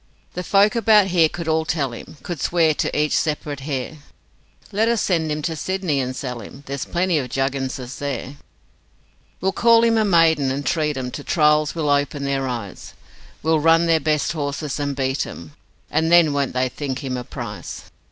The 0.33 0.41
folk 0.41 0.75
about 0.75 1.09
here 1.09 1.29
could 1.29 1.47
all 1.47 1.63
tell 1.63 1.91
him, 1.93 2.17
Could 2.23 2.41
swear 2.41 2.73
to 2.73 2.97
each 2.99 3.15
separate 3.15 3.59
hair; 3.59 3.97
Let 4.71 4.87
us 4.89 4.99
send 4.99 5.31
him 5.31 5.43
to 5.43 5.55
Sydney 5.55 5.99
and 5.99 6.15
sell 6.15 6.41
him, 6.41 6.63
There's 6.65 6.85
plenty 6.85 7.19
of 7.19 7.29
Jugginses 7.29 7.99
there. 7.99 8.37
'We'll 9.41 9.51
call 9.51 9.83
him 9.83 9.99
a 9.99 10.03
maiden, 10.03 10.49
and 10.49 10.65
treat 10.65 10.97
'em 10.97 11.11
To 11.11 11.23
trials 11.23 11.75
will 11.75 11.87
open 11.91 12.23
their 12.23 12.47
eyes, 12.47 12.95
We'll 13.43 13.59
run 13.59 13.85
their 13.85 13.99
best 13.99 14.31
horses 14.31 14.79
and 14.79 14.95
beat 14.95 15.27
'em, 15.27 15.53
And 15.91 16.11
then 16.11 16.33
won't 16.33 16.53
they 16.53 16.67
think 16.67 17.03
him 17.03 17.15
a 17.15 17.23
prize. 17.23 17.91